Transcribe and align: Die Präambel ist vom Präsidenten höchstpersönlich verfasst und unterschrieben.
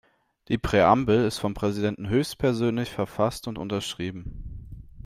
Die 0.47 0.57
Präambel 0.57 1.25
ist 1.27 1.37
vom 1.37 1.53
Präsidenten 1.53 2.09
höchstpersönlich 2.09 2.89
verfasst 2.89 3.47
und 3.47 3.59
unterschrieben. 3.59 4.81